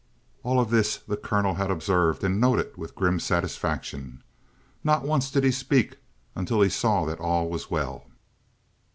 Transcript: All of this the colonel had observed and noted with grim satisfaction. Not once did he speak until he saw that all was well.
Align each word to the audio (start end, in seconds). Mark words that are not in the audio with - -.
All 0.41 0.59
of 0.59 0.71
this 0.71 0.97
the 0.97 1.15
colonel 1.15 1.53
had 1.53 1.69
observed 1.69 2.23
and 2.23 2.41
noted 2.41 2.75
with 2.75 2.95
grim 2.95 3.19
satisfaction. 3.19 4.23
Not 4.83 5.03
once 5.05 5.29
did 5.29 5.43
he 5.43 5.51
speak 5.51 5.99
until 6.33 6.61
he 6.61 6.69
saw 6.69 7.05
that 7.05 7.19
all 7.19 7.47
was 7.49 7.69
well. 7.69 8.05